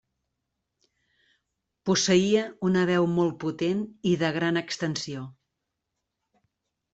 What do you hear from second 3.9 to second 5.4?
i de gran extensió.